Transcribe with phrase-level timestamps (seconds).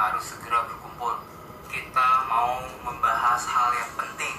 [0.00, 1.12] harus segera berkumpul.
[1.68, 4.36] Kita mau membahas hal yang penting.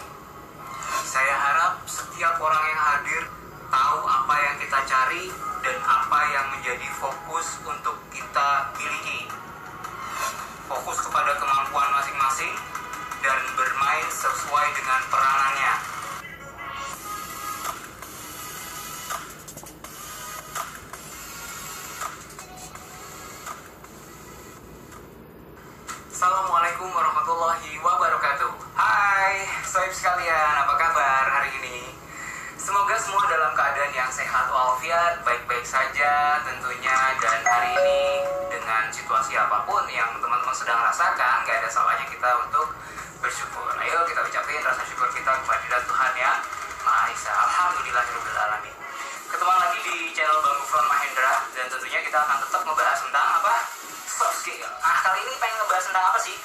[1.06, 3.22] Saya harap setiap orang yang hadir
[3.70, 5.30] tahu apa yang kita cari
[5.62, 9.30] dan apa yang menjadi fokus untuk kita miliki.
[10.66, 12.58] Fokus kepada kemampuan masing-masing
[13.22, 15.91] dan bermain sesuai dengan peranannya.
[29.72, 31.96] Sohib sekalian apa kabar hari ini
[32.60, 38.04] Semoga semua dalam keadaan yang sehat walafiat Baik-baik saja tentunya Dan hari ini
[38.52, 42.76] dengan situasi apa pun yang teman-teman sedang rasakan Gak ada salahnya kita untuk
[43.24, 46.32] bersyukur Ayo kita ucapin rasa syukur kita kepada Tuhan ya
[46.84, 48.76] Maha Esa Alhamdulillahirrahmanirrahim
[49.32, 53.56] Ketemu lagi di channel Bang Gufron Mahendra Dan tentunya kita akan tetap membahas tentang apa?
[54.04, 54.68] soft skill.
[54.84, 56.36] Nah kali ini pengen ngebahas tentang apa sih?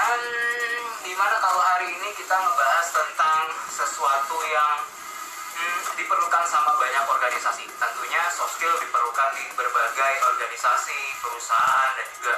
[0.00, 4.80] Hmm, di mana kalau hari ini kita ngebahas tentang sesuatu yang
[5.60, 7.68] hmm, diperlukan sama banyak organisasi.
[7.68, 12.34] Tentunya soft skill diperlukan di berbagai organisasi, perusahaan dan juga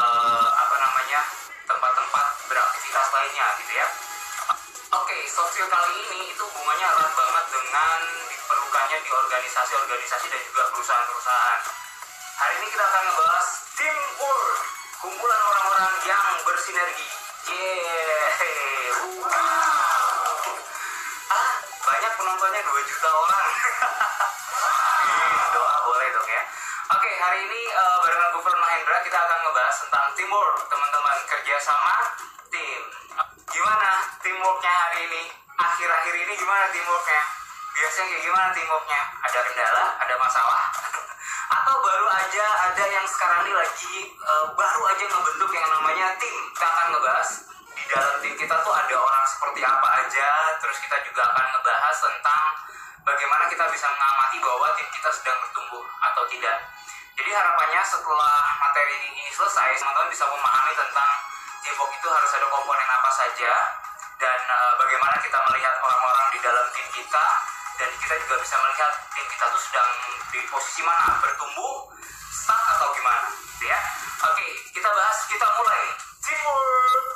[0.00, 1.20] uh, apa namanya
[1.68, 3.88] tempat-tempat beraktivitas lainnya gitu ya.
[4.96, 7.98] Oke, okay, soft skill kali ini itu hubungannya erat banget dengan
[8.32, 11.60] diperlukannya di organisasi-organisasi dan juga perusahaan-perusahaan.
[12.40, 17.06] Hari ini kita akan ngebahas teamwork, kumpulan orang-orang yang bersinergi.
[17.48, 18.90] Yeay,
[19.22, 19.30] wow.
[21.30, 21.52] Ah,
[21.86, 23.48] banyak penontonnya 2 juta orang.
[25.54, 26.42] Doa boleh dong ya.
[26.98, 31.94] Oke, hari ini uh, barengan Gubernur Mahendra kita akan ngebahas tentang teamwork, teman-teman kerja sama
[32.50, 32.82] tim.
[33.54, 35.22] Gimana teamworknya hari ini?
[35.58, 37.22] Akhir-akhir ini gimana teamworknya?
[37.78, 39.02] Biasanya kayak gimana teamworknya?
[39.30, 40.62] Ada kendala, ada masalah?
[41.48, 46.36] atau baru aja ada yang sekarang ini lagi uh, baru aja ngebentuk yang namanya tim.
[46.52, 47.30] Kita akan ngebahas
[47.72, 50.28] di dalam tim kita tuh ada orang seperti apa aja.
[50.60, 52.44] Terus kita juga akan ngebahas tentang
[53.08, 56.56] bagaimana kita bisa mengamati bahwa tim kita sedang bertumbuh atau tidak.
[57.16, 61.12] Jadi harapannya setelah materi ini selesai teman-teman bisa memahami tentang
[61.64, 63.52] teamwork itu harus ada komponen apa saja.
[64.20, 67.26] Dan uh, bagaimana kita melihat orang-orang di dalam tim kita
[67.78, 69.90] dan kita juga bisa melihat tim kita tuh sedang
[70.34, 71.86] di posisi mana bertumbuh
[72.34, 73.78] stuck atau gimana gitu ya.
[74.26, 75.84] Oke kita bahas kita mulai.
[76.18, 77.06] Teamwork.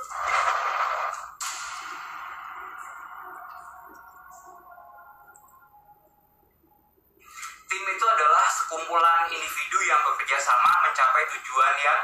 [7.66, 12.00] Tim itu adalah sekumpulan individu yang bekerja sama mencapai tujuan yang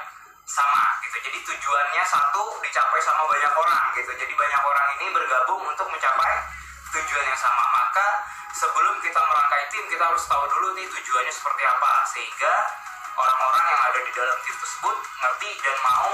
[0.51, 1.17] sama gitu.
[1.31, 4.11] Jadi tujuannya satu dicapai sama banyak orang gitu.
[4.19, 6.58] Jadi banyak orang ini bergabung untuk mencapai
[6.93, 7.65] tujuan yang sama.
[7.75, 8.07] Maka
[8.57, 11.93] sebelum kita merangkai tim kita harus tahu dulu nih tujuannya seperti apa.
[12.09, 12.53] Sehingga
[13.19, 16.13] orang-orang yang ada di dalam tim tersebut ngerti dan mau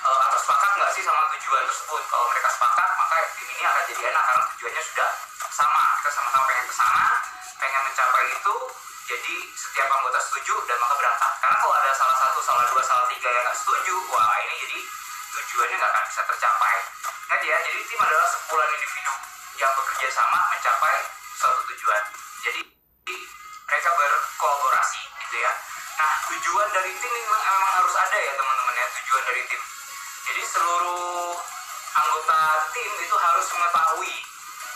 [0.00, 2.02] e, atau sepakat nggak sih sama tujuan tersebut?
[2.08, 5.10] Kalau mereka sepakat maka tim ini akan jadi enak karena tujuannya sudah
[5.52, 5.82] sama.
[6.00, 7.04] Kita sama-sama pengen ke sana
[7.60, 8.56] pengen mencapai itu.
[9.06, 11.32] Jadi setiap anggota setuju dan maka berangkat.
[11.38, 14.78] Karena kalau ada salah satu salah dua salah tiga yang nggak setuju wah ini jadi
[15.36, 16.76] tujuannya nggak akan bisa tercapai.
[17.26, 19.14] Ingat ya jadi tim adalah sekumpulan individu
[19.56, 20.96] yang bekerja sama mencapai
[21.36, 22.02] suatu tujuan.
[22.44, 22.60] Jadi
[23.66, 25.52] mereka berkolaborasi gitu ya.
[25.96, 29.62] Nah tujuan dari tim memang, memang harus ada ya teman-teman ya tujuan dari tim.
[30.28, 31.34] Jadi seluruh
[31.96, 32.40] anggota
[32.76, 34.14] tim itu harus mengetahui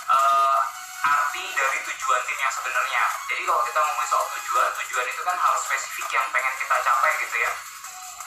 [0.08, 0.58] uh,
[1.04, 3.04] arti dari tujuan tim yang sebenarnya.
[3.28, 7.12] Jadi kalau kita ngomongin soal tujuan, tujuan itu kan harus spesifik yang pengen kita capai
[7.20, 7.52] gitu ya.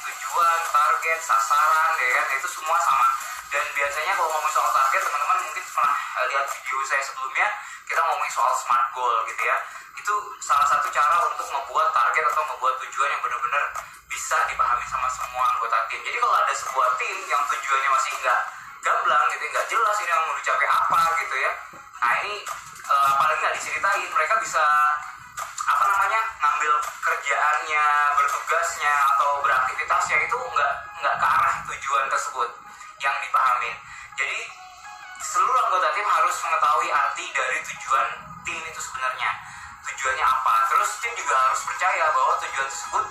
[0.04, 3.08] Tujuan, target, sasaran, ya kan itu semua sama
[3.54, 7.48] dan biasanya kalau ngomong soal target teman-teman mungkin pernah lihat video saya sebelumnya
[7.86, 9.58] kita ngomongin soal smart goal gitu ya.
[9.94, 13.64] Itu salah satu cara untuk membuat target atau membuat tujuan yang benar-benar
[14.10, 16.02] bisa dipahami sama semua anggota tim.
[16.02, 18.40] Jadi kalau ada sebuah tim yang tujuannya masih nggak
[18.82, 21.52] gamblang gitu nggak jelas ini yang mau dicapai apa gitu ya.
[22.02, 22.36] Nah ini
[22.90, 24.64] e, apalagi nggak diceritain mereka bisa
[25.70, 26.74] apa namanya ngambil
[27.06, 27.86] kerjaannya
[28.18, 30.74] bertugasnya atau beraktivitasnya itu nggak
[31.06, 32.50] nggak ke arah tujuan tersebut
[33.04, 33.72] yang dipahami.
[34.16, 34.40] Jadi
[35.20, 38.08] seluruh anggota tim harus mengetahui arti dari tujuan
[38.48, 39.32] tim itu sebenarnya.
[39.84, 40.56] Tujuannya apa?
[40.72, 43.06] Terus tim juga harus percaya bahwa tujuan tersebut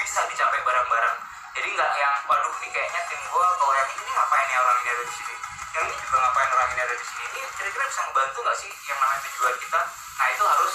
[0.00, 1.16] bisa dicapai bareng-bareng.
[1.54, 4.88] Jadi nggak yang, waduh nih kayaknya tim gue kalau yang ini ngapain ya orang ini
[4.90, 5.34] ada di sini.
[5.76, 7.24] Yang ini juga ngapain orang ini ada di sini.
[7.28, 9.80] Ini kira-kira bisa membantu nggak sih yang namanya tujuan kita?
[9.92, 10.74] Nah itu harus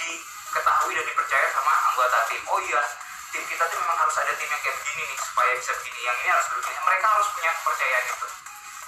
[0.00, 2.42] diketahui dan dipercaya sama anggota tim.
[2.48, 2.82] Oh iya,
[3.32, 6.16] tim kita tuh memang harus ada tim yang kayak begini nih supaya bisa begini yang
[6.20, 8.26] ini harus begini mereka harus punya kepercayaan itu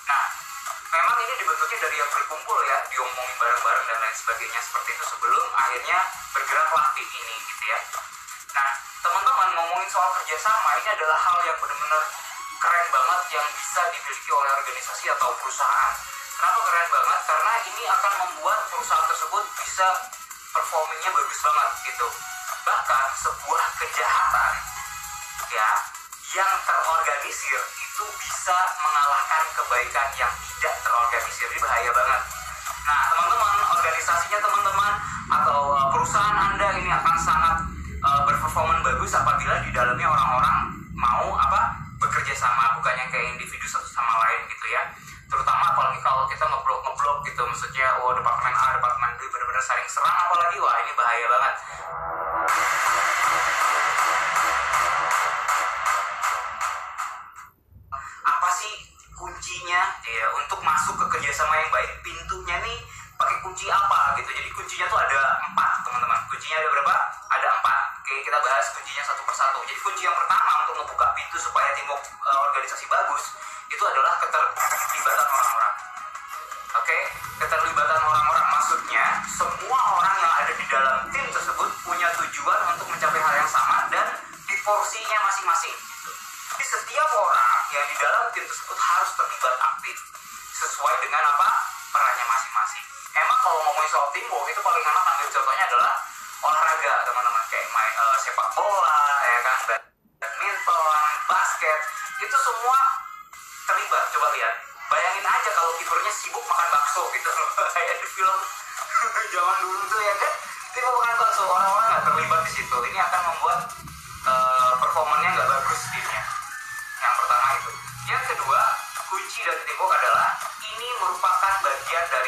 [0.05, 0.25] nah
[0.95, 5.47] memang ini dibentuknya dari yang berkumpul ya diomongin bareng-bareng dan lain sebagainya seperti itu sebelum
[5.57, 5.99] akhirnya
[6.37, 7.79] bergeraklah tim ini gitu ya
[8.53, 8.71] nah
[9.01, 12.05] teman-teman ngomongin soal kerjasama ini adalah hal yang benar-benar
[12.65, 15.95] keren banget yang bisa dimiliki oleh organisasi atau perusahaan.
[16.41, 17.21] Kenapa keren banget?
[17.29, 19.89] Karena ini akan membuat perusahaan tersebut bisa
[20.49, 22.09] performingnya bagus banget gitu.
[22.65, 24.53] Bahkan sebuah kejahatan
[25.53, 25.71] ya
[26.35, 31.47] yang terorganisir itu bisa mengalahkan kebaikan yang tidak terorganisir.
[31.53, 32.21] Ini bahaya banget.
[32.85, 34.93] Nah, teman-teman, organisasinya teman-teman
[35.31, 37.55] atau uh, perusahaan Anda ini akan sangat
[38.05, 43.65] uh, berperforma bagus apabila di dalamnya orang-orang mau apa bekerja sama bukan yang kayak individu
[43.65, 44.83] satu sama lain gitu ya
[45.33, 49.89] terutama apalagi kalau kita ngeblok ngeblok gitu maksudnya oh departemen A departemen B benar-benar saling
[49.89, 51.55] serang apalagi wah ini bahaya banget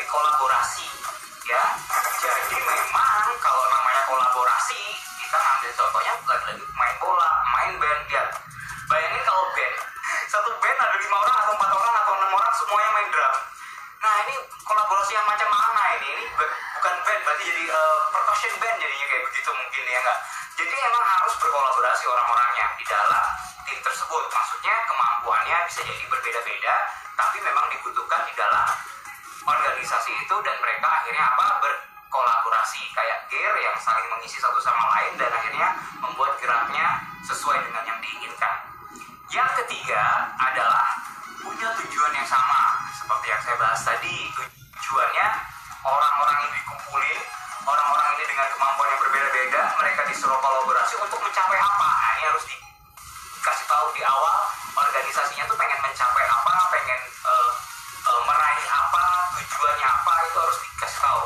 [0.06, 0.86] kolaborasi.
[1.46, 1.62] Ya
[2.18, 4.80] jadi memang kalau namanya kolaborasi
[5.22, 8.24] kita ngambil contohnya lagi-lagi main bola main band ya.
[8.90, 9.76] Bayangin kalau band
[10.26, 13.34] satu band ada lima orang atau empat orang atau enam orang semuanya main drum.
[14.02, 14.34] Nah ini
[14.66, 16.08] kolaborasi yang macam mana ini?
[16.18, 20.18] Ini bukan band berarti jadi uh, percussion band jadinya kayak begitu mungkin ya enggak?
[20.56, 23.24] Jadi emang harus berkolaborasi orang-orangnya di dalam
[23.66, 24.22] tim tersebut.
[24.30, 26.74] Maksudnya kemampuannya bisa jadi berbeda-beda
[27.16, 28.66] tapi memang dibutuhkan di dalam
[29.46, 32.82] organisasi itu dan mereka akhirnya apa berkolaborasi.
[32.90, 35.68] Kayak gear yang saling mengisi satu sama lain dan akhirnya
[36.02, 38.56] membuat geraknya sesuai dengan yang diinginkan.
[39.30, 40.02] Yang ketiga
[40.38, 40.98] adalah
[41.38, 44.18] punya tujuan yang sama seperti yang saya bahas tadi.
[44.76, 45.28] Tujuannya
[45.82, 47.18] orang-orang yang dikumpulin
[47.66, 51.88] orang-orang ini dengan kemampuan yang berbeda-beda mereka disuruh kolaborasi untuk mencapai apa.
[51.90, 54.36] Nah ini harus dikasih tahu di awal
[54.78, 56.15] organisasinya tuh pengen mencapai
[59.36, 61.24] tujuannya apa itu harus dikasih tahu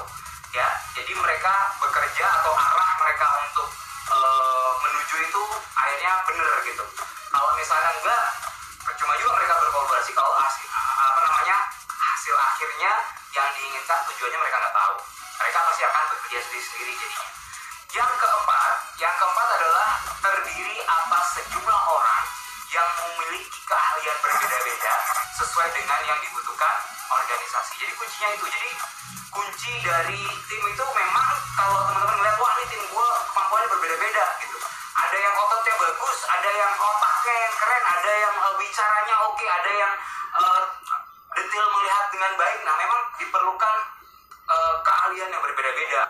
[0.54, 0.68] ya.
[0.98, 3.68] Jadi mereka bekerja atau arah mereka untuk
[4.10, 5.42] uh, menuju itu
[5.78, 6.84] akhirnya bener gitu.
[7.30, 8.24] Kalau misalnya enggak
[8.82, 10.10] percuma juga mereka berkolaborasi.
[10.10, 12.92] Kalau hasil apa namanya hasil akhirnya
[13.30, 14.96] yang diinginkan tujuannya mereka nggak tahu.
[15.40, 17.28] Mereka pasti akan bekerja sendiri-sendiri jadinya.
[17.90, 19.88] Yang keempat yang keempat adalah
[20.20, 22.22] terdiri atas sejumlah orang
[22.70, 24.94] yang memiliki keahlian berbeda-beda
[25.42, 26.76] sesuai dengan yang dibutuhkan
[27.10, 27.72] organisasi.
[27.82, 28.46] Jadi kuncinya itu.
[28.46, 28.70] Jadi
[29.30, 34.58] kunci dari tim itu memang kalau teman-teman ngeliat wah ini tim gue kemampuannya berbeda-beda gitu.
[34.90, 39.48] Ada yang ototnya bagus, ada yang otaknya yang keren, ada yang uh, bicaranya oke, okay,
[39.48, 39.92] ada yang
[40.34, 40.62] uh,
[41.38, 42.58] detail melihat dengan baik.
[42.66, 43.76] Nah memang diperlukan
[44.50, 46.02] uh, keahlian yang berbeda-beda.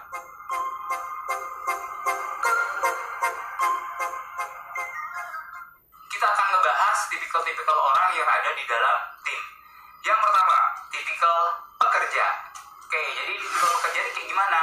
[6.09, 9.41] Kita akan ngebahas tipikal-tipikal orang yang ada di dalam tim.
[10.05, 10.60] Yang pertama,
[11.21, 12.25] tipikal pekerja.
[12.81, 14.61] Oke, jadi tipikal pekerja ini kayak gimana?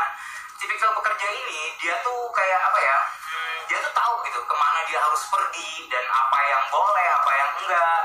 [0.58, 2.98] Tipikal pekerja ini dia tuh kayak apa ya?
[3.30, 7.32] Hmm, dia tuh tahu gitu ke mana dia harus pergi dan apa yang boleh, apa
[7.38, 8.02] yang enggak.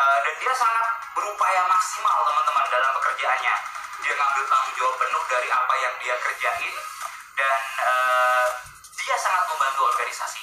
[0.00, 3.54] Uh, dan dia sangat berupaya maksimal teman-teman dalam pekerjaannya.
[4.00, 6.74] Dia ngambil tanggung jawab penuh dari apa yang dia kerjain
[7.36, 8.48] dan uh,
[8.96, 10.40] dia sangat membantu organisasi.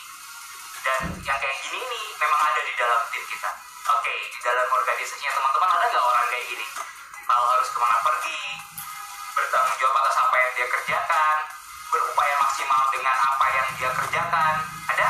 [0.86, 3.50] Dan yang kayak gini ini memang ada di dalam tim kita.
[3.98, 6.68] Oke, di dalam organisasinya teman-teman ada nggak orang kayak gini?
[7.38, 8.42] Kalau harus ke mana pergi,
[9.38, 11.36] bertanggung jawab atas apa yang dia kerjakan,
[11.94, 14.54] berupaya maksimal dengan apa yang dia kerjakan.
[14.90, 15.10] Ada?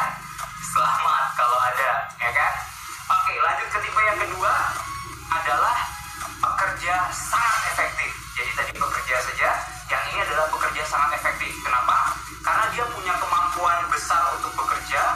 [0.59, 2.53] Selamat kalau ada, ya kan?
[3.15, 4.53] Oke, lanjut ke tipe yang kedua
[5.39, 5.77] adalah
[6.19, 8.11] pekerja sangat efektif.
[8.35, 9.49] Jadi tadi bekerja saja,
[9.87, 11.55] yang ini adalah bekerja sangat efektif.
[11.63, 12.11] Kenapa?
[12.43, 15.15] Karena dia punya kemampuan besar untuk bekerja,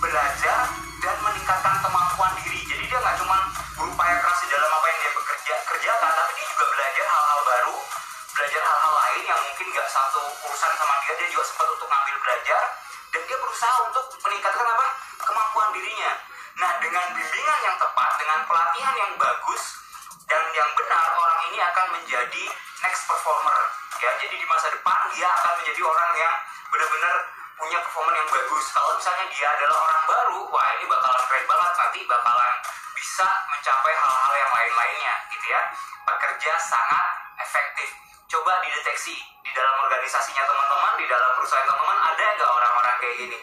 [0.00, 0.64] belajar,
[1.04, 2.64] dan meningkatkan kemampuan diri.
[2.64, 3.36] Jadi dia nggak cuma
[3.76, 4.97] berupaya keras di dalam apa yang
[5.68, 7.76] kerjakan, tapi dia juga belajar hal-hal baru,
[8.34, 12.16] belajar hal-hal lain yang mungkin nggak satu urusan sama dia, dia juga sempat untuk ngambil
[12.24, 12.62] belajar,
[13.12, 14.04] dan dia berusaha untuk
[16.88, 19.62] dengan bimbingan yang tepat dengan pelatihan yang bagus
[20.24, 22.44] dan yang benar orang ini akan menjadi
[22.80, 23.58] next performer.
[24.00, 26.34] Ya jadi di masa depan dia akan menjadi orang yang
[26.72, 27.14] benar-benar
[27.60, 28.64] punya performa yang bagus.
[28.72, 31.72] Kalau misalnya dia adalah orang baru wah ini bakalan keren banget.
[31.76, 32.54] Nanti bakalan
[32.98, 35.62] bisa mencapai hal-hal yang lain-lainnya gitu ya.
[36.02, 37.06] Bekerja sangat
[37.38, 37.94] efektif.
[38.26, 43.38] Coba dideteksi di dalam organisasinya teman-teman di dalam perusahaan teman-teman ada nggak orang-orang kayak gini?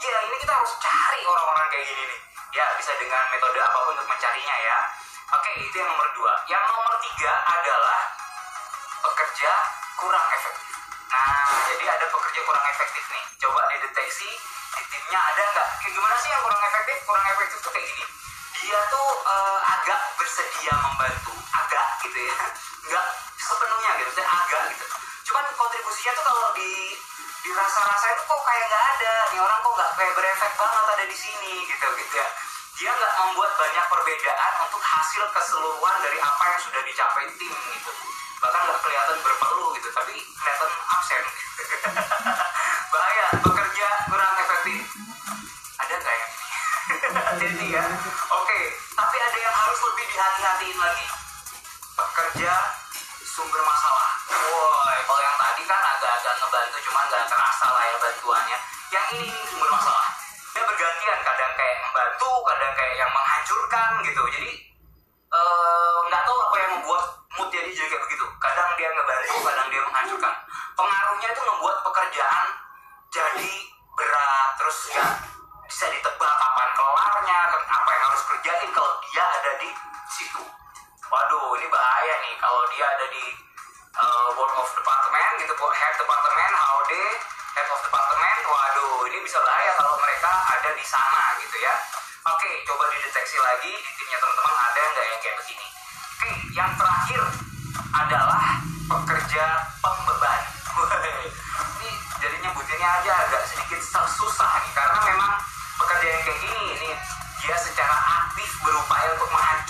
[0.00, 2.20] Ya ini kita harus cari orang-orang kayak gini nih.
[2.56, 4.78] Ya bisa dengan metode apa pun untuk mencarinya ya.
[5.36, 6.32] Oke itu yang nomor dua.
[6.48, 8.00] Yang nomor tiga adalah
[9.04, 9.52] pekerja
[10.00, 10.74] kurang efektif.
[11.12, 11.44] Nah
[11.76, 13.24] jadi ada pekerja kurang efektif nih.
[13.36, 14.30] Coba dideteksi
[14.80, 15.68] di timnya ada nggak?
[15.84, 16.96] Kayak gimana sih yang kurang efektif?
[17.04, 18.04] Kurang efektif tuh kayak gini
[18.58, 22.36] dia tuh uh, agak bersedia membantu agak gitu ya.
[22.88, 23.06] Nggak
[23.38, 24.86] sepenuhnya gitu saya agak gitu.
[25.30, 26.98] Cuman kontribusinya tuh kalau di
[27.46, 29.14] dirasa-rasa itu kok kayak nggak ada.
[29.30, 32.28] Nih orang kok nggak kayak berefek banget ada di sini gitu gitu ya.
[32.78, 37.90] Dia nggak membuat banyak perbedaan untuk hasil keseluruhan dari apa yang sudah dicapai tim gitu.
[38.42, 41.24] Bahkan nggak kelihatan berperlu gitu tapi kelihatan absen.
[42.92, 44.82] Bahaya bekerja kurang efektif.
[45.78, 46.28] Ada nggak ini
[47.38, 47.84] jadi ya.
[48.32, 48.47] Oke
[49.98, 51.06] lebih dihati-hatiin lagi.
[51.98, 52.54] Pekerja
[53.26, 54.08] sumber masalah.
[54.30, 58.58] Woi kalau yang tadi kan agak-agak ngebantu cuman nggak terasa lah ya bantuannya.
[58.94, 60.06] Yang ini, sumber masalah.
[60.54, 64.22] Dia bergantian kadang kayak membantu kadang kayak yang menghancurkan gitu.
[64.38, 64.50] Jadi
[65.34, 67.02] eh, nggak tahu apa yang membuat
[67.34, 68.26] mood jadi jadi kayak begitu.
[68.38, 70.34] Kadang dia ngebantu kadang dia menghancurkan.
[70.78, 72.46] Pengaruhnya itu membuat pekerjaan
[73.10, 73.50] jadi
[73.98, 75.06] berat terus ya
[75.68, 79.68] bisa ditebak kapan kelarnya apa yang harus kerjain kalau dia ada di
[80.08, 80.40] situ.
[81.12, 83.24] Waduh ini bahaya nih kalau dia ada di
[84.00, 86.92] uh, board of department gitu head department HOD
[87.52, 88.40] head of department.
[88.48, 91.76] Waduh ini bisa bahaya kalau mereka ada di sana gitu ya.
[92.32, 95.68] Oke coba dideteksi lagi di timnya teman-teman ada nggak yang kayak begini?
[96.16, 97.22] Oke yang terakhir
[97.92, 98.44] adalah
[98.88, 99.44] pekerja
[99.84, 100.40] pembeban
[101.76, 101.90] ini
[102.24, 105.32] jadi nyebutinnya aja agak sedikit susah nih karena memang
[105.78, 106.90] pekerja yang kayak gini ini
[107.38, 109.67] dia secara aktif berupaya untuk menghancurkan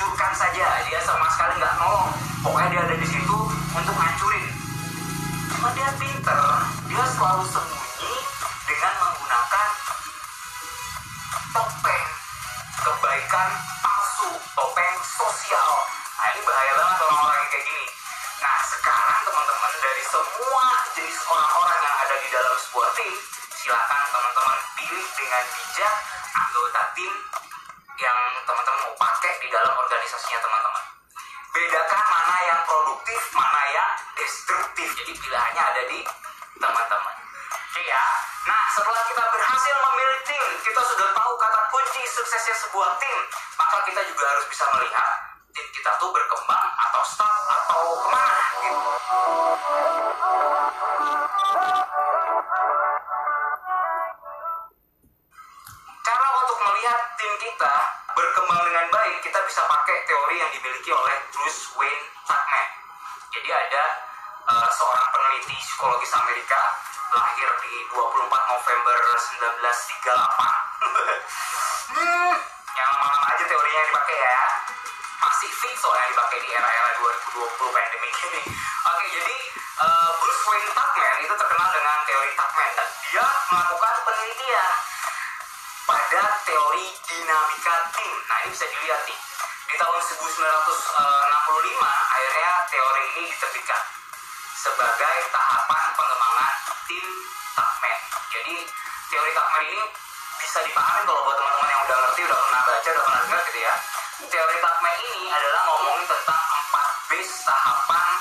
[38.78, 43.18] setelah kita berhasil memilih tim, kita sudah tahu kata kunci suksesnya sebuah tim,
[43.58, 45.10] maka kita juga harus bisa melihat
[45.50, 48.82] tim kita tuh berkembang atau stuck atau ke mana gitu.
[56.58, 57.74] melihat tim kita
[58.14, 62.66] berkembang dengan baik, kita bisa pakai teori yang dimiliki oleh Bruce Wayne Tuckman.
[63.34, 63.84] Jadi ada
[64.46, 66.60] uh, seorang peneliti psikologis Amerika
[67.12, 69.48] lahir di 24 November 1938.
[71.96, 72.32] hmm,
[72.76, 74.40] yang lama-lama aja teorinya yang dipakai ya.
[75.18, 78.42] Masih fit soalnya dipakai di era-era 2020 pandemi ini.
[78.88, 79.36] Oke, jadi
[79.80, 84.70] uh, Bruce Wayne Tuckman itu terkenal dengan teori Tuckman dan dia melakukan penelitian
[85.88, 88.12] pada teori dinamika tim.
[88.28, 89.18] Nah ini bisa dilihat nih.
[89.68, 90.24] Di tahun 1965
[91.84, 93.97] akhirnya teori ini diterbitkan
[94.68, 97.08] sebagai tahapan pengembangan tim
[97.56, 97.98] Tuckman.
[98.28, 98.56] Jadi
[99.08, 99.84] teori Tuckman ini
[100.36, 103.60] bisa dipahami kalau buat teman-teman yang udah ngerti, udah pernah baca, udah pernah dengar gitu
[103.64, 103.74] ya.
[104.28, 108.12] Teori Tuckman ini adalah ngomongin tentang empat base tahapan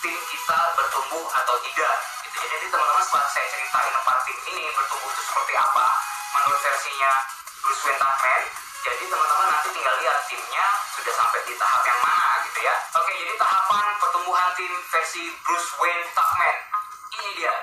[0.00, 1.96] tim kita bertumbuh atau tidak.
[2.24, 2.36] Gitu.
[2.48, 5.86] Jadi teman-teman setelah saya ceritain empat tim ini bertumbuh itu seperti apa,
[6.32, 7.12] menurut versinya
[7.60, 8.42] Bruce Wayne Tuckman
[8.84, 12.76] jadi teman-teman nanti tinggal lihat timnya sudah sampai di tahap yang mana gitu ya.
[12.94, 16.56] Oke jadi tahapan pertumbuhan tim versi Bruce Wayne Tuckman.
[17.18, 17.54] Ini dia.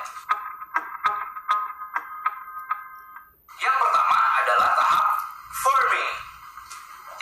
[3.55, 5.07] Yang pertama adalah tahap
[5.63, 6.11] forming.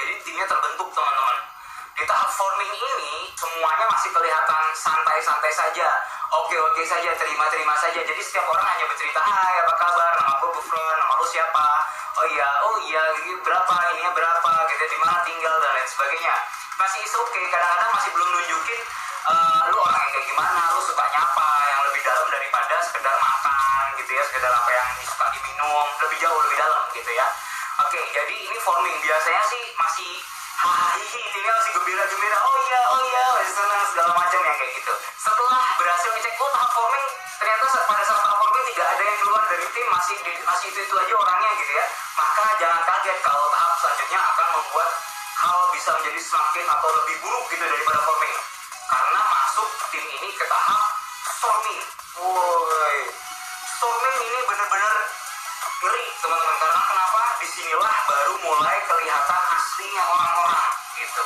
[0.02, 1.38] Jadi timnya terbentuk teman-teman.
[1.94, 5.90] Di tahap forming ini semuanya masih kelihatan santai-santai saja.
[6.42, 8.02] Oke-oke saja terima-terima saja.
[8.02, 10.12] Jadi setiap orang hanya bercerita hai apa kabar?
[10.18, 11.68] Nama gue Bufron nama lu siapa?
[12.18, 13.74] Oh iya oh iya ini berapa?
[13.94, 14.19] Ininya berapa
[16.80, 17.44] masih is okay.
[17.52, 18.82] kadang-kadang masih belum nunjukin
[19.28, 24.12] uh, lu orang kayak gimana lu suka nyapa yang lebih dalam daripada sekedar makan gitu
[24.16, 27.28] ya sekedar apa yang suka diminum lebih jauh lebih dalam gitu ya
[27.80, 30.12] Oke, jadi ini forming biasanya sih masih
[30.60, 34.94] hahihi timnya masih gembira-gembira oh iya oh iya masih senang segala macam yang kayak gitu
[35.20, 37.08] setelah berhasil ngecek oh tahap forming
[37.40, 40.16] ternyata pada saat tahap forming tidak ada yang keluar dari tim masih
[40.48, 41.86] masih itu itu aja orangnya gitu ya
[42.20, 44.90] maka jangan kaget kalau tahap selanjutnya akan membuat
[45.40, 48.38] hal bisa menjadi semakin atau lebih buruk gitu daripada forming
[48.92, 50.84] karena masuk tim ini ke tahap
[51.40, 51.82] storming
[52.20, 52.98] woi.
[53.80, 54.96] Storming ini bener-bener
[55.80, 56.56] ngeri teman-teman.
[56.60, 57.22] Karena kenapa?
[57.40, 60.68] Di sinilah baru mulai kelihatan aslinya orang-orang
[61.00, 61.24] gitu.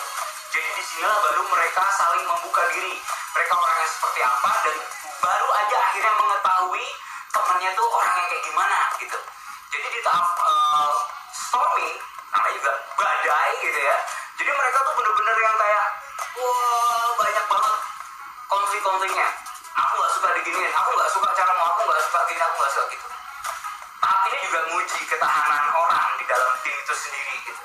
[0.53, 3.01] Jadi di sinilah baru mereka saling membuka diri.
[3.33, 4.77] Mereka orang yang seperti apa dan
[5.25, 6.85] baru aja akhirnya mengetahui
[7.33, 9.19] temennya tuh orang yang kayak gimana gitu.
[9.73, 10.93] Jadi di tahap uh,
[11.33, 11.97] storming
[12.29, 13.97] namanya juga badai gitu ya
[14.37, 15.85] jadi mereka tuh bener-bener yang kayak
[16.37, 17.75] wah banyak banget
[18.47, 19.27] konflik-konfliknya
[19.73, 22.73] aku nggak suka diginiin aku nggak suka cara mau aku nggak suka gini aku nggak
[22.77, 23.07] suka gitu
[24.03, 27.61] tahap ini juga menguji ketahanan orang di dalam tim itu sendiri gitu.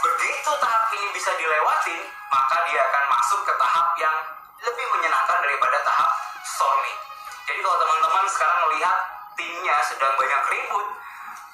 [0.00, 2.00] Begitu tahap ini bisa dilewatin,
[2.32, 4.16] maka dia akan masuk ke tahap yang
[4.64, 6.98] lebih menyenangkan daripada tahap storming.
[7.44, 8.96] Jadi kalau teman-teman sekarang melihat
[9.36, 10.84] timnya sedang banyak ribut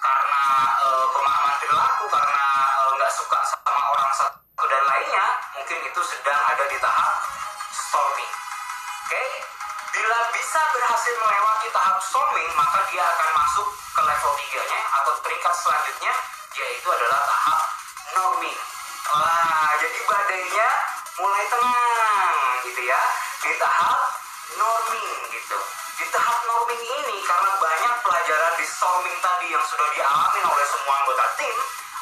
[0.00, 0.42] karena
[0.80, 2.44] e, pemahaman perilaku, karena
[2.80, 7.12] eh, nggak e, suka sama orang satu dan lainnya, mungkin itu sedang ada di tahap
[7.72, 8.32] storming.
[8.32, 9.28] Oke, okay?
[9.92, 15.54] bila bisa berhasil melewati tahap storming, maka dia akan masuk ke level 3-nya atau peringkat
[15.58, 16.14] selanjutnya
[16.56, 17.60] yaitu adalah tahap
[18.16, 18.58] norming.
[19.10, 20.68] Wah, jadi badainya
[21.18, 22.36] mulai tenang
[22.66, 23.00] gitu ya
[23.42, 23.98] di tahap
[24.54, 25.58] norming gitu.
[26.00, 30.96] Di tahap norming ini karena banyak pelajaran di storming tadi yang sudah dialami oleh semua
[30.96, 31.56] anggota tim,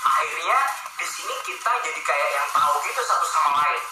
[0.07, 0.59] akhirnya
[1.02, 3.83] di sini kita jadi kayak yang tahu gitu satu sama lain,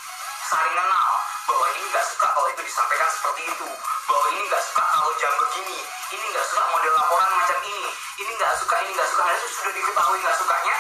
[0.47, 1.11] saling kenal.
[1.51, 3.69] Bahwa ini nggak suka kalau itu disampaikan seperti itu.
[4.07, 5.79] Bahwa ini nggak suka kalau jam begini.
[6.15, 7.91] Ini nggak suka model laporan macam ini.
[8.23, 9.23] Ini nggak suka ini nggak suka.
[9.27, 10.77] Nah, itu sudah diketahui nggak sukanya.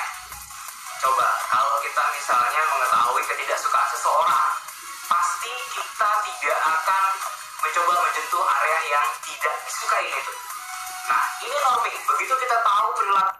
[1.02, 4.48] Coba kalau kita misalnya mengetahui ketidaksukaan seseorang
[5.11, 7.05] pasti kita tidak akan
[7.66, 10.33] mencoba menyentuh area yang tidak disukai itu
[11.11, 13.35] nah ini norming begitu kita tahu perilaku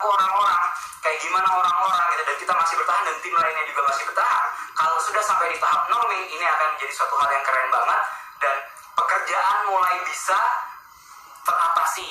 [0.00, 0.64] orang-orang
[1.04, 4.98] kayak gimana orang-orang gitu dan kita masih bertahan dan tim lainnya juga masih bertahan kalau
[4.98, 8.02] sudah sampai di tahap norming ini akan menjadi suatu hal yang keren banget
[8.42, 8.56] dan
[8.98, 10.40] pekerjaan mulai bisa
[11.46, 12.08] teratasi.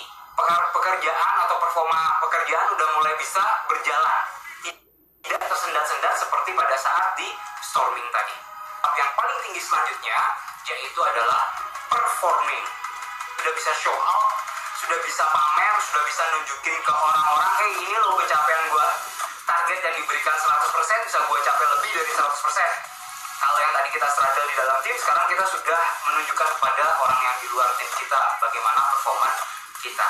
[0.74, 4.22] Pekerjaan atau performa pekerjaan udah mulai bisa berjalan.
[4.63, 7.30] Tidak tersendat-sendat seperti pada saat di
[7.62, 8.36] storming tadi.
[8.84, 10.17] Tapi yang paling tinggi selanjutnya
[10.67, 11.43] yaitu adalah
[11.91, 12.65] performing.
[13.43, 14.34] Udah bisa show off
[14.84, 18.88] sudah bisa pamer sudah bisa nunjukin ke orang-orang hey ini loh pencapaian gue
[19.47, 22.28] target yang diberikan 100% bisa gue capai lebih dari 100%
[23.39, 27.36] kalau yang tadi kita struggle di dalam tim sekarang kita sudah menunjukkan kepada orang yang
[27.39, 29.30] di luar tim kita bagaimana performa
[29.84, 30.08] kita.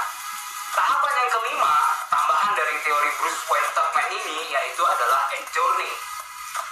[0.73, 1.73] Tahapan yang kelima
[2.09, 3.41] tambahan dari teori Bruce
[3.73, 5.21] Tuckman ini yaitu adalah
[5.53, 5.93] journey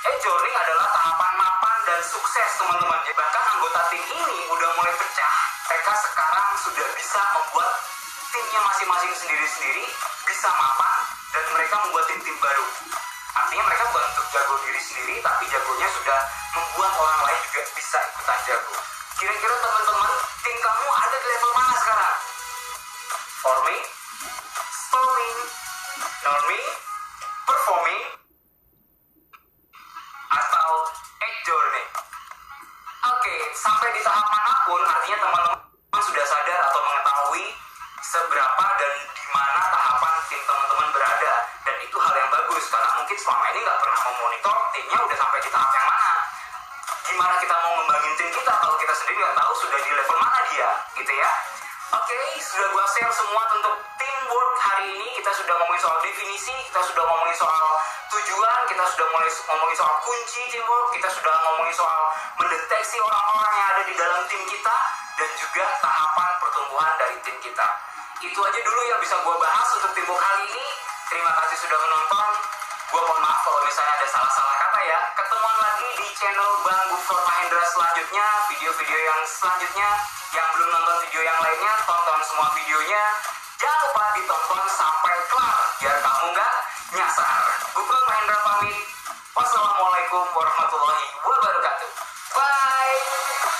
[0.09, 2.99] journey adalah tahapan mapan dan sukses teman-teman.
[3.05, 5.35] Bahkan anggota tim ini udah mulai pecah.
[5.69, 7.69] Mereka sekarang sudah bisa membuat
[8.33, 9.85] timnya masing-masing sendiri-sendiri
[10.25, 10.97] bisa mapan
[11.37, 12.65] dan mereka membuat tim-tim baru.
[13.37, 16.19] Artinya mereka bukan untuk jago diri sendiri tapi jagonya sudah
[16.57, 18.75] membuat orang lain juga bisa ikutan jago.
[19.21, 22.15] Kira-kira teman-teman tim kamu ada di level mana sekarang?
[23.41, 23.83] Forming
[24.69, 25.37] storming
[26.25, 26.67] norming
[27.45, 28.01] performing
[34.71, 37.43] mana pun artinya teman-teman sudah sadar atau mengetahui
[38.07, 41.33] seberapa dan di mana tahapan tim teman-teman berada.
[41.67, 45.39] Dan itu hal yang bagus karena mungkin selama ini nggak pernah memonitor timnya udah sampai
[45.43, 46.11] di tahap yang mana.
[47.03, 50.39] Gimana kita mau ngembangin tim kita kalau kita sendiri nggak tahu sudah di level mana
[50.55, 51.31] dia gitu ya.
[51.91, 53.75] Oke okay, sudah gua share semua tentang
[54.31, 57.67] teamwork hari ini kita sudah ngomongin soal definisi kita sudah ngomongin soal
[58.15, 63.83] tujuan kita sudah ngomongin soal kunci teamwork kita sudah ngomongin soal mendeteksi orang-orang yang ada
[63.83, 64.77] di dalam tim kita
[65.19, 67.67] dan juga tahapan pertumbuhan dari tim kita.
[68.23, 70.67] Itu aja dulu yang bisa gue bahas untuk timbuk kali ini.
[71.11, 72.29] Terima kasih sudah menonton.
[72.87, 74.99] Gue mohon maaf kalau misalnya ada salah-salah kata ya.
[75.11, 78.27] Ketemuan lagi di channel Bang Gufron Mahendra selanjutnya.
[78.47, 79.89] Video-video yang selanjutnya.
[80.31, 83.03] Yang belum nonton video yang lainnya tonton semua videonya
[83.61, 86.53] Jangan lupa ditonton sampai kelar biar kamu nggak
[86.97, 87.29] nyasar.
[87.77, 88.77] Google Mahendra pamit.
[89.37, 91.89] Wassalamualaikum warahmatullahi wabarakatuh.
[92.33, 93.50] Bye.